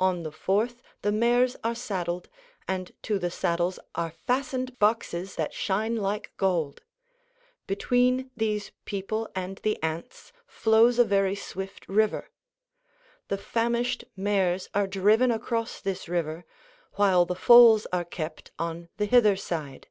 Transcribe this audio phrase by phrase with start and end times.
[0.00, 2.30] On the fourth the mares are saddled,
[2.66, 6.80] and to the saddles are fastened boxes that shine like gold.
[7.66, 12.30] Between these people and the ants flows a very swift river.
[13.28, 16.46] The famished mares are driven across this river,
[16.94, 19.88] while the foals are kept on the hither side.